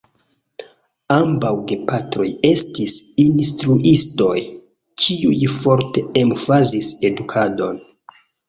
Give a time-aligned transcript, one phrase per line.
[1.15, 4.33] Ambaŭ gepatroj estis instruistoj;
[5.05, 7.83] kiuj forte emfazis edukadon.